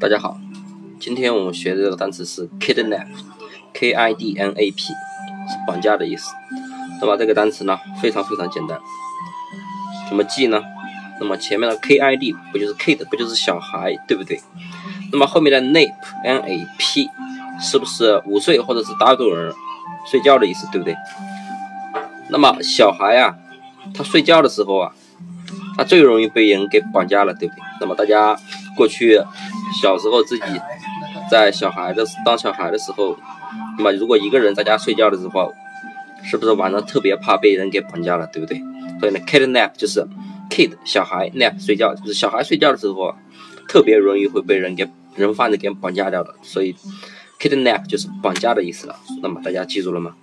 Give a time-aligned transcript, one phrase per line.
[0.00, 0.40] 大家好，
[0.98, 4.94] 今天我们学的这个单词是 kidnap，k i d n a p，是
[5.66, 6.32] 绑架的意思。
[7.02, 8.80] 那么这个单词呢，非常非常简单，
[10.08, 10.62] 怎么记呢？
[11.20, 14.40] 那么前面的 k i d 不就是 kid，不就是小孩，对不对？
[15.12, 17.06] 那么后面的 nap，n a p，
[17.60, 19.54] 是不是午睡或者是打盹儿、
[20.10, 20.96] 睡觉的意思，对不对？
[22.30, 23.36] 那么小孩啊，
[23.92, 24.94] 他睡觉的时候啊。
[25.76, 27.62] 他最容易被人给绑架了，对不对？
[27.80, 28.38] 那么大家
[28.76, 29.16] 过去
[29.82, 30.44] 小时候自己
[31.30, 33.16] 在小孩的当小孩的时候，
[33.78, 35.52] 那么如果一个人在家睡觉的时候，
[36.22, 38.60] 是不是晚上特别怕被人给绑架了，对不对？
[38.98, 40.06] 所以呢，kidnap 就是
[40.50, 43.14] kid 小孩 nap 睡觉，就是小孩睡觉的时候
[43.68, 46.74] 特别容易会被人给人贩子给绑架掉的，所以
[47.38, 48.96] kidnap 就是绑架的意思了。
[49.22, 50.14] 那么大家记住了吗？